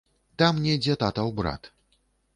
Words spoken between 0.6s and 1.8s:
недзе татаў брат.